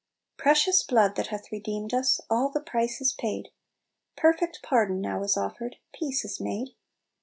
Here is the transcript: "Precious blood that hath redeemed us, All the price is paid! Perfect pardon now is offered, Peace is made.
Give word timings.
"Precious 0.35 0.81
blood 0.81 1.15
that 1.15 1.27
hath 1.27 1.51
redeemed 1.51 1.93
us, 1.93 2.19
All 2.27 2.49
the 2.49 2.59
price 2.59 3.01
is 3.01 3.13
paid! 3.13 3.49
Perfect 4.17 4.61
pardon 4.63 4.99
now 4.99 5.21
is 5.21 5.37
offered, 5.37 5.75
Peace 5.93 6.25
is 6.25 6.39
made. 6.39 6.69